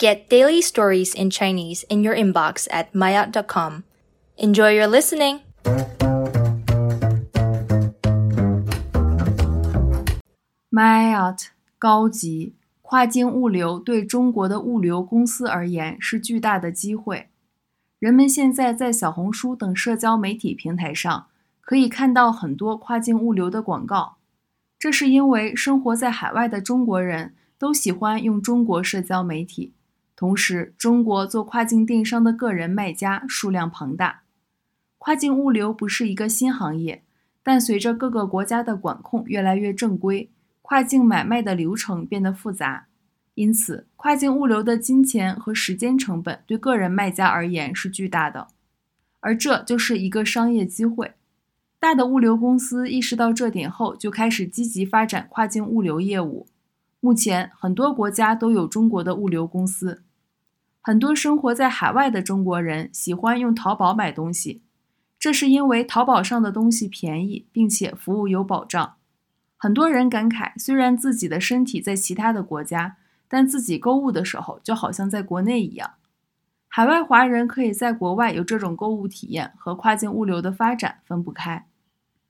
[0.00, 3.82] Get daily stories in Chinese in your inbox at maya.com.
[4.36, 5.40] Enjoy your listening!
[10.70, 11.48] Mayat
[11.80, 17.26] 高级跨境物流对中国的物流公司而言是巨大的机会。
[17.98, 21.26] 人们现在在小红书等社交媒体平台上
[21.60, 24.18] 可以看到很多跨境物流的广告，
[24.78, 29.72] 这是因为生活在海外的中国人都喜欢用中国社交媒体。
[30.18, 34.22] 同时，中国做跨境电商的个人卖家数量庞大。
[34.98, 37.04] 跨境物流不是一个新行业，
[37.44, 40.28] 但随着各个国家的管控越来越正规。
[40.60, 42.88] 跨境买卖的流程变得复杂，
[43.34, 48.48] 因此跨境物流的金钱和时间成本对个人卖家而言是巨大的，
[49.20, 51.12] 而这就是一个商业机会。
[51.78, 56.48] 大的物流公司意识到这点后，就开始积极发展跨境物流业务。
[56.98, 60.02] 目前，很多国家都有中国的物流公司。
[60.88, 64.62] 很多生活在海外的中国人喜欢用淘宝买东西，
[65.18, 68.94] 这是因为淘宝上的东西便宜，并且服务有保障。
[69.58, 72.96] 很多人感慨，虽然自己的身体在其他的国家，
[73.28, 75.90] 但自己购物的时候就好像在国内一样。
[76.68, 81.66] 海外华人可以在国外有这种购物体验，和跨境物流的发展分不开。